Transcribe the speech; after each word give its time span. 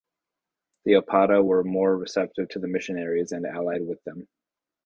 The 0.85 0.93
Opata 0.95 1.45
were 1.45 1.63
more 1.63 1.95
receptive 1.95 2.49
to 2.49 2.57
the 2.59 2.67
missionaries 2.67 3.31
and 3.33 3.45
allied 3.45 3.85
with 3.85 4.03
them. 4.03 4.27